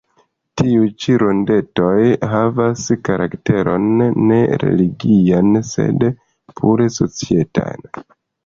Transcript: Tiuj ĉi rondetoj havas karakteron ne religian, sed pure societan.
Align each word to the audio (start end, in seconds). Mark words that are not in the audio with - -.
Tiuj 0.59 0.85
ĉi 1.03 1.17
rondetoj 1.23 1.91
havas 2.31 2.87
karakteron 3.09 3.87
ne 4.31 4.41
religian, 4.65 5.55
sed 5.75 6.09
pure 6.57 6.93
societan. 7.01 7.89